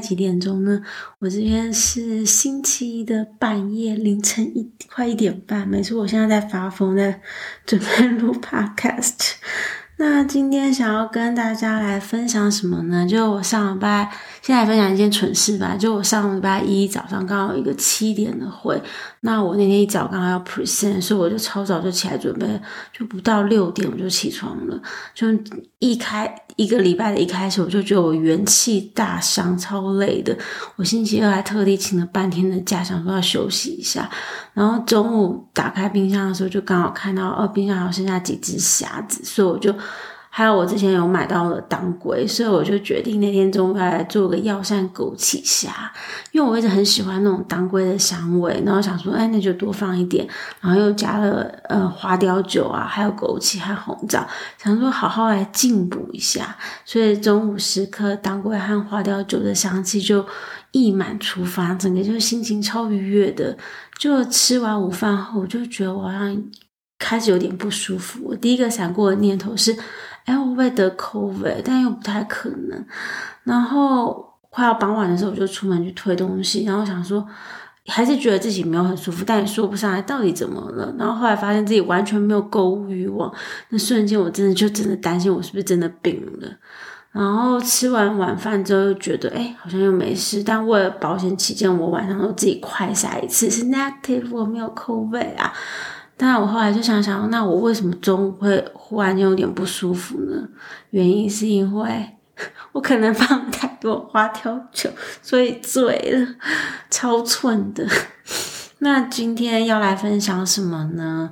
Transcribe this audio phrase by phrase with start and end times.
[0.00, 0.82] 几点钟呢？
[1.20, 7.20] 我这边是星期一的半夜凌晨一快一点半，没错，我现在在发疯，在
[7.64, 9.34] 准备录 podcast。
[10.02, 13.06] 那今天想要跟大家来分享什么呢？
[13.06, 14.10] 就我上礼拜，
[14.40, 15.76] 现在分享一件蠢事吧。
[15.78, 18.82] 就我上礼拜一早上刚好有一个七点的会，
[19.20, 22.46] 那我那天一早刚好要 present，所以我就超早就起来准备，
[22.90, 24.80] 就不到六点我就起床了。
[25.14, 25.26] 就
[25.80, 30.34] 一开一个礼拜的一开始，我就觉得我元气大伤，超累的。
[30.76, 34.08] 我星期二还特地请了半天的假，想说要休息一下。
[34.54, 39.74] 然后中午打开冰箱的时候，就刚好看到哦，冰箱还有剩下几只虾子，所以我就。
[40.32, 45.92] 还有我之前有买到了当归，所以我就决定那天中午要来做个药膳枸杞虾，
[46.30, 50.24] 因为我一直很喜欢那种当归的香味，然后想说，哎，那就多放一点，
[50.60, 54.24] 然后又加了呃花雕酒啊，还有枸杞和红枣，
[54.56, 60.24] 想说好好来进补一下，所以中午时刻当归和花雕酒的香气就
[60.70, 63.58] 溢满厨房，整个就心情超愉悦的。
[63.98, 66.44] 就吃完午饭后，我就觉得我好像
[66.98, 69.76] 开始有点不舒服，我第一个闪过的念头是。
[70.24, 71.62] 哎，我会不会得 COVID？
[71.64, 72.84] 但又不太可能。
[73.44, 77.26] 然后快要傍晚的时候，我就出门去推东西，然后想说，
[77.86, 80.94] 还是觉得自己没有很舒服，但也说不上来到底怎么了。
[80.98, 83.32] 然后后来发现自己完全没有购物欲望，
[83.70, 86.48] 那瞬间我真的就真的担心我是不是真的病了。
[87.12, 90.44] 然后吃完晚饭之后，又觉得哎，好像又没事。
[90.44, 95.52] 但为了保险起见，我晚上都自己快筛一次，是 negative，我没有 COVID 啊。
[96.22, 100.46] 但我后来就想想，那我为什么中午会忽然间有点不舒服呢？
[100.90, 102.10] 原因是因为
[102.72, 104.90] 我可能放太多花雕酒，
[105.22, 106.34] 所以醉了，
[106.90, 107.86] 超蠢的。
[108.80, 111.30] 那今天要来分享什么呢？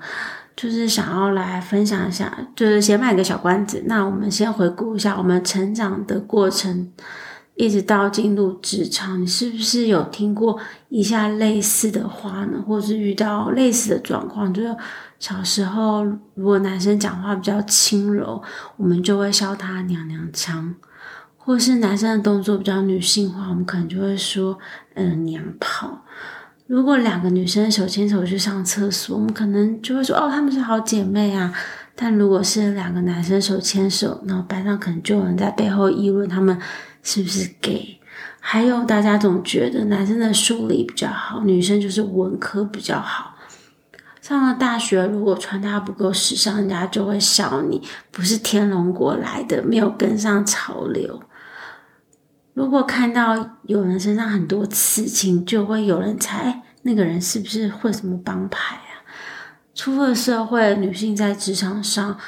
[0.56, 3.82] 就是想要来分享一下，就是先卖个小关子。
[3.86, 6.90] 那我们先回顾一下我们成长的过程。
[7.58, 10.56] 一直到进入职场，你是不是有听过
[10.90, 12.62] 以下类似的话呢？
[12.64, 14.54] 或是遇到类似的状况？
[14.54, 14.76] 就是
[15.18, 16.04] 小时候，
[16.34, 18.40] 如果男生讲话比较轻柔，
[18.76, 20.72] 我们就会笑他娘娘腔；
[21.36, 24.56] 或是男生的动作比较女性化，我们可能就会说
[24.94, 26.04] 嗯、娘炮。
[26.68, 31.52] 如果两个女生手牵手去上厕所，我们可能就会说哦，她们是好姐妹啊。
[31.96, 36.56] 但如果是两个男生手牵手，然后班上可能就有人在背后议论他们。
[37.10, 37.98] 是不是 gay？
[38.38, 43.34] 还有大家总觉得男生的数理比较好，女生就是文科比较好。
[44.20, 51.22] 上了大学，如果穿搭不够时尚，人家就会笑你不是天龙国来的，没有跟上潮流。
[52.52, 59.00] 如果看到有人身上很多刺青，就会有人猜那个人是不是混什么帮派啊？
[59.74, 62.18] 出了社会，女性在职场上。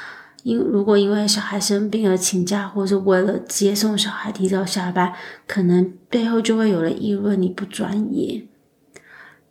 [0.43, 5.13] 因如果因为小孩生病而请假，或是为了接送小孩提早下班，
[5.47, 8.47] 可能背后就会有人议论你不专业。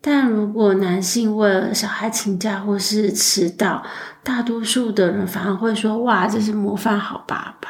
[0.01, 3.85] 但如果男性为了小孩请假或是迟到，
[4.23, 7.69] 大多数的人反而会说：“哇，这是模范好爸爸。”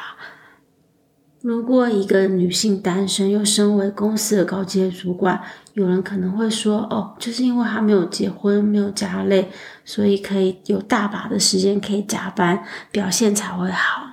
[1.41, 5.41] 如果一个女性单身又身为公司的高阶主管，
[5.73, 9.49] 有人可能会说：“哦，就是因为她没有结婚，没有家累，
[9.83, 14.07] 所以可以有大把的时间可以加班，表现才会好。”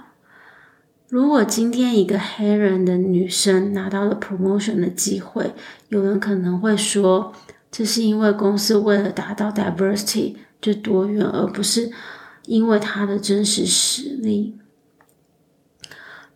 [1.11, 5.53] 如果今天一个黑人的女生拿到了 promotion 的机会，
[5.89, 7.33] 有人可能会说
[7.71, 11.91] ：“这是因为公司为了达到 diversity 就多元，而不是
[12.47, 14.57] 因为她的真实实力。”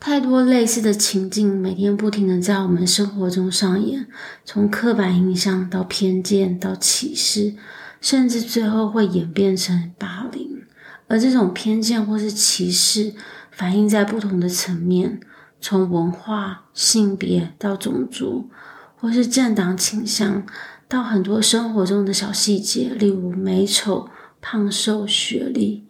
[0.04, 4.08] 太多类似的情境，每天不停的在我们生活中上演，
[4.44, 7.54] 从刻板印象到偏见到歧视，
[8.00, 10.64] 甚至最后会演变成霸凌。
[11.06, 13.14] 而这种偏见或是歧视，
[13.52, 15.20] 反映在不同的层面，
[15.60, 18.50] 从文化、性别到种族，
[18.96, 20.44] 或是政党倾向，
[20.88, 24.08] 到很多生活中的小细节，例如美丑、
[24.40, 25.86] 胖瘦、学历。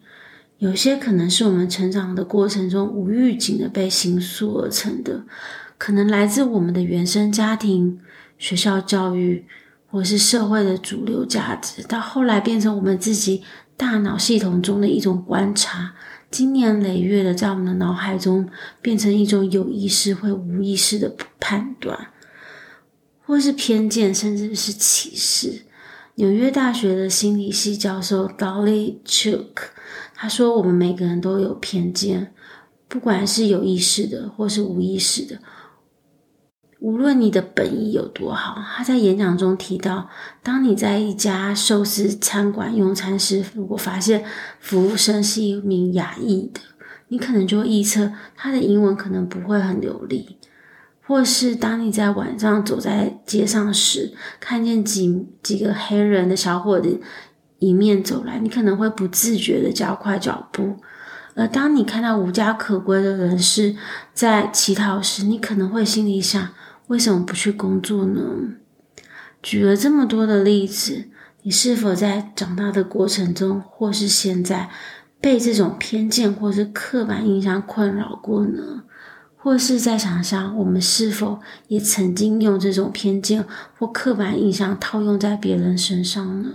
[0.63, 5.25] 有些可能是我们成长的过程中无预警的被形塑而成的，
[5.77, 7.99] 可能来自我们的原生家庭、
[8.39, 9.45] 学校教育，
[9.91, 13.43] 或是社会的主流价值，到后来变成我们自己
[13.77, 15.97] 大脑系统中的一种观察，
[16.31, 18.49] 经年累月的在我们的脑海中
[18.81, 22.13] 变成一种有意识或无意识的判断，
[23.27, 25.63] 或是偏见，甚至是歧视。
[26.17, 29.73] 纽约大学的心理系教授 Dolly Chuck。
[30.23, 32.33] 他说：“我们每个人都有偏见，
[32.87, 35.37] 不管是有意识的或是无意识的。
[36.79, 40.09] 无论你的本意有多好，他在演讲中提到，
[40.41, 44.25] 当你在一家寿司餐馆用餐时，如果发现
[44.61, 46.61] 服务生是一名亚裔的，
[47.09, 50.39] 你可能就会预测他的英文可能不会很流利。
[51.05, 57.01] 或是当你在晚上走在街上时，看见几几个黑人的小伙子
[57.63, 60.77] 迎面走来，你可能会不自觉的加快脚步。
[61.35, 63.75] 而当你看到无家可归的人士
[64.13, 66.49] 在乞讨时，你可能会心里想：
[66.89, 68.21] 为什么不去工作呢？
[69.43, 71.07] 举了这么多的例子，
[71.43, 74.69] 你是否在长大的过程中，或是现在，
[75.21, 78.83] 被这种偏见或是刻板印象困扰过呢？
[79.37, 83.45] 或是再想想，我们是否也曾经用这种偏见
[83.77, 86.51] 或刻板印象套用在别人身上呢？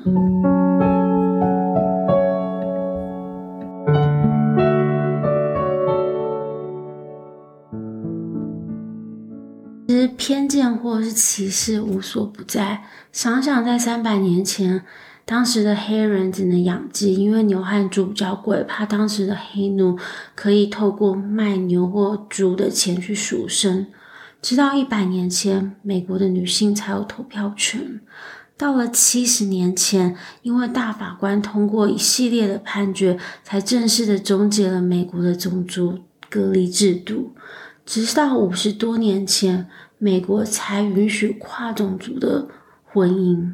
[10.28, 12.84] 偏见或是歧视无所不在。
[13.14, 14.84] 想想在三百年前，
[15.24, 19.98] 当时的黑人只能养鸡，因为牛和猪比较贵，怕当时的黑奴
[20.36, 23.88] 可以透过卖牛或猪的钱去赎身。
[24.42, 28.02] 直到一百年前，美国的女性才有投票权。
[28.58, 37.32] 到了七十年前，因为大法官通过一系列的判决，才正式的终结了美国的种族隔离制度。
[37.86, 42.48] 直到五十多年前，美国才允许跨种族的
[42.86, 43.52] 婚姻。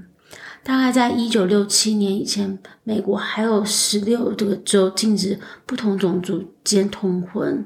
[0.64, 7.66] 大概在一九六七年以前，美国还有十六个州禁止不同种族间通婚。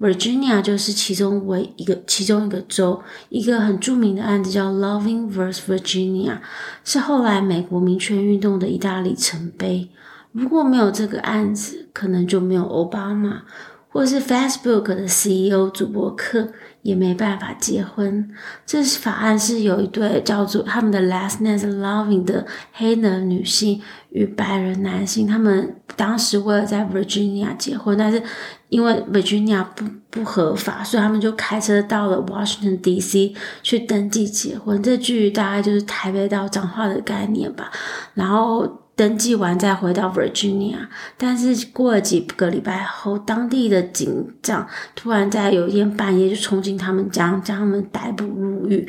[0.00, 3.02] Virginia 就是其中为一个其中一个州。
[3.28, 5.58] 一个很著名的案子叫 Loving vs.
[5.66, 6.38] Virginia，
[6.84, 9.90] 是后来美国民权运动的一大里程碑。
[10.32, 13.42] 如果没有这个案子，可能就没有奥巴马。
[13.90, 16.48] 或是 Facebook 的 CEO 祖伯克
[16.82, 18.30] 也没办法结婚。
[18.64, 28.22] 这是法案是有一对叫做他们的 last name Loving 的黑人女性与白人男性，他们当时为了在 Virginia 结婚，但是
[28.68, 34.80] 因为 Virginia 不不合法，所以他们就开车到了 Washington DC 去登记结婚。
[34.82, 37.70] 这距离大概就是台北到彰化的概念吧。
[38.14, 38.80] 然后。
[38.96, 40.76] 登记完再回到 Virginia，
[41.16, 48.86] 但是过了几个礼拜后，当地的警长突然在有一天半夜就冲进他们家，将他们逮捕入狱。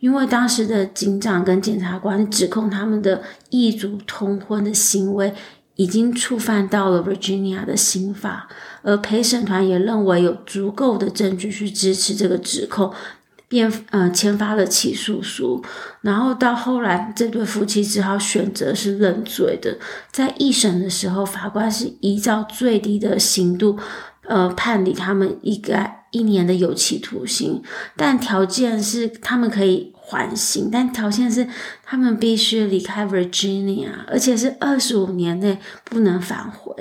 [0.00, 5.32] 因为当时的警长跟检察官指控他们的异族通婚的行为
[5.76, 8.48] 已经触犯到了 Virginia 的刑法，
[8.82, 12.92] 而陪审团也认为有足够的证据去支持这个指控。
[13.52, 15.62] 便呃签发了起诉书，
[16.00, 19.76] 然后到后来，这对夫妻只好选择是认罪的。
[20.10, 23.78] 在一审的时候，法官是依照最低的刑度，
[24.26, 27.62] 呃判理他们一个一年的有期徒刑，
[27.94, 31.46] 但条件是他们可以缓刑，但条件是
[31.84, 36.72] 他们必须离开 Virginia，而且是二十五年内不能返回。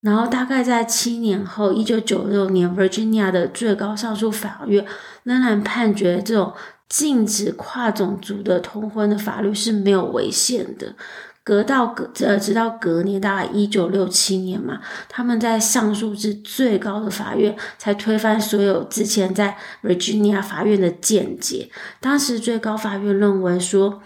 [0.00, 4.86] 然后大概在七年后，一九九六年，Virginia 的最高上诉法院
[5.24, 6.52] 仍然判决这种
[6.88, 10.94] 禁止跨种族的通婚的法律是没有违宪的。
[11.42, 21.70] 隔到隔呃，直到隔年，大概一九六七年嘛，他们在上诉至最高的法院，才推翻所有之前在 Virginia 法院的见解。
[22.00, 24.00] 当时最高法院认为说，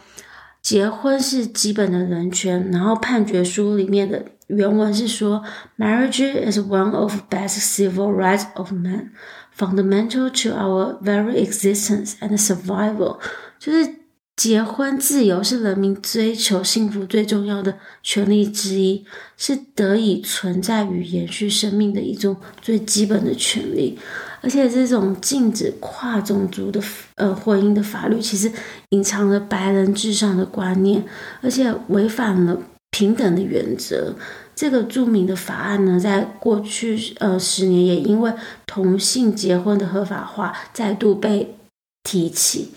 [0.63, 2.71] 结婚是基本的人权。
[2.71, 4.25] 然后判决书里面的。
[4.57, 5.43] 原文是说
[5.79, 9.11] ，Marriage is one of best civil rights of man,
[9.57, 13.19] fundamental to our very existence and survival。
[13.59, 13.97] 就是
[14.35, 19.05] 结婚自由是人民追求幸福最重要的权利之一，
[19.37, 23.99] 是得以存在与延续生命的一种最基本的权利。
[24.41, 26.83] 而且这种禁止跨种族的
[27.15, 28.51] 呃婚姻的法律，其实
[28.89, 31.05] 隐藏了白人至上的观念，
[31.43, 32.59] 而且违反了
[32.91, 34.13] 平等的原则。
[34.55, 38.33] 这个著名的法案呢，在过去呃十年也因为
[38.67, 41.57] 同性结婚的合法化再度被
[42.03, 42.73] 提起。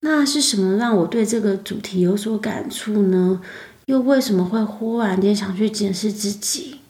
[0.00, 3.40] 那是什么让我对这个主题有所感触呢？
[3.86, 6.80] 又为什么会忽然间想去检视自己？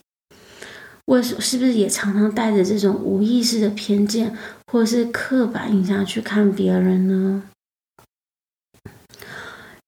[1.04, 4.36] 为什是不是也常常带着这种无意识的偏见
[4.66, 7.42] 或是刻板印象去看别人呢？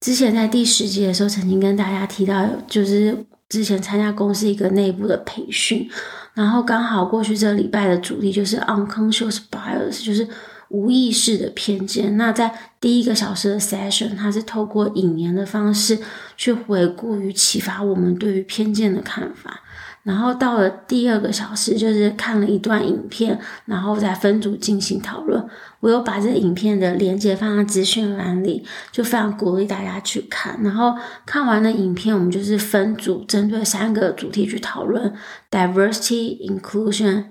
[0.00, 3.24] 之前在第十集的时候，曾经跟大家提到，就是。
[3.54, 5.88] 之前参加公司一个内部的培训，
[6.32, 10.26] 然后刚好过去这礼拜的主题就是 unconscious bias，就是
[10.70, 12.16] 无意识的偏见。
[12.16, 15.96] 那在第一个小时的 session，它是透过引言的方式
[16.36, 19.60] 去回顾与启发我们对于偏见的看法。
[20.04, 25.42] 然后到了第二个小时，就是看了一段影片，然后再分组进行讨论。
[25.80, 30.62] 我有把这影片的连接放在资讯栏里，就非常鼓励大家去看。
[30.62, 30.94] 然后
[31.24, 35.10] 看完了影片，我们就是分组针对三个主题去讨论
[35.50, 37.24] ：diversity、inclusion、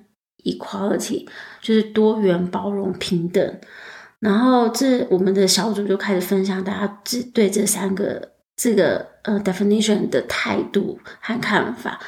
[0.43, 1.27] equality，
[1.61, 3.59] 就是多元、包容、平等。
[4.19, 11.99] 然后这我们的小组就开始分享大家只对这三个这个呃 definition 的态度和看法。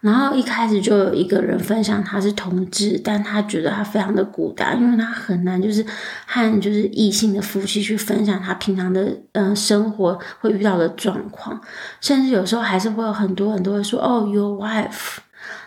[0.00, 5.84] 然后一开始就有一个人分享他是同志，但他觉得他非常的孤单，因为他很难就是
[6.26, 11.60] 和就是异性的夫妻去分享他平常的嗯、生活会遇到的状况，
[12.00, 15.18] 甚至有时候还是会有很多人都会说哦，your wife。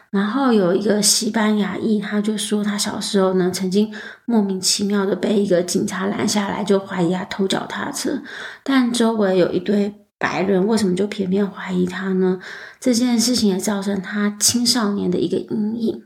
[0.09, 3.93] 然后有一个西班牙裔，他就说他小时候呢曾经
[4.25, 8.21] 莫名其妙的被一个警察拦下来，就怀疑他偷脚踏车，
[8.63, 9.93] 但周围有一堆。
[10.23, 12.39] 白人为什么就偏偏怀疑他呢？
[12.79, 16.01] 这件事情也造成他青少年的一个阴影。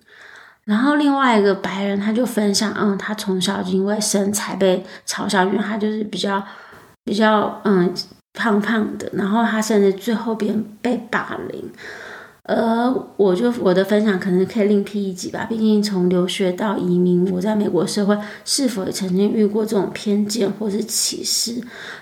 [0.64, 6.44] 然后另外一个白人他就分享，嗯，他从小就因为身材被嘲笑，因为他就是比较
[7.06, 7.94] 比较嗯
[8.34, 11.72] 胖胖的，然后他甚至最后边被霸凌。
[12.48, 21.62] 而我就我的分享可能可以另辟一集吧，毕竟从留学到移民，我在美国社会是否也曾经遇过这种偏见或是歧视？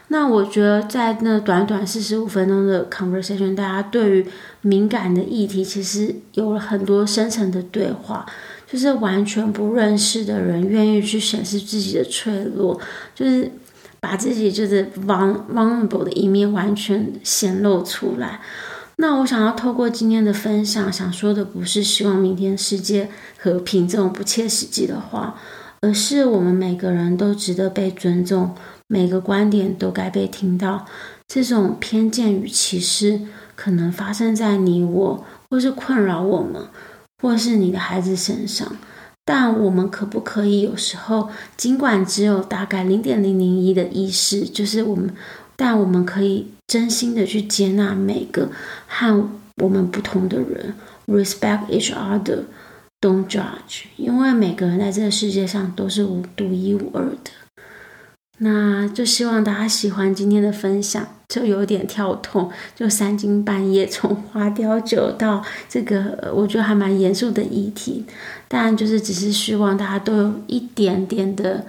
[0.10, 4.26] 那我觉得在那短短四十五分钟的 conversation，大家对于
[4.62, 8.24] 敏感的议题其实有了很多深层的对话，
[8.72, 12.80] 就是完全不认识的人愿意去显示自己的脆弱，
[13.16, 13.52] 就是
[14.00, 18.40] 把自己就是 vulnerable 的一面完全显露出来。
[18.98, 25.36] 那我想要透过今天的分享，想说的不是希望明天世界和平这种不切实际的话，
[25.82, 28.56] 而是我们每个人都值得被尊重，
[28.88, 30.86] 每个观点都该被听到。
[31.28, 33.20] 这种偏见与歧视
[33.56, 36.62] 可能发生在你我，或是困扰我们，
[37.22, 38.78] 或是你的孩子身上。
[39.26, 45.14] 但我们可不可以有时候，尽管只有大概零点零零一的意识，就是我们。
[45.58, 48.50] 但我们可以真心的去接纳每个
[48.88, 49.30] 和
[49.64, 50.74] 我们不同的人
[51.08, 57.32] ，respect each other，don't judge，因为每个人在这个世界上都是无独一无二的。
[58.40, 68.04] 那就希望大家喜欢今天的分享，就有点跳痛，就三更半夜从花雕酒到这个，我觉得还蛮严肃的议题，
[68.50, 71.66] 但就是只是希望大家都有一点点的，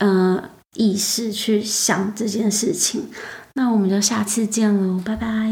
[0.00, 0.42] 呃。
[0.74, 3.08] 意识去想这件事情，
[3.54, 5.50] 那我们就下次见喽，拜拜。